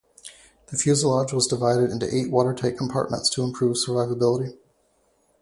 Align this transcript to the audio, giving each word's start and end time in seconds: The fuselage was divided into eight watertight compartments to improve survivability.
The 0.71 0.77
fuselage 0.77 1.31
was 1.31 1.45
divided 1.45 1.91
into 1.91 2.11
eight 2.11 2.31
watertight 2.31 2.75
compartments 2.75 3.29
to 3.35 3.43
improve 3.43 3.77
survivability. 3.77 4.57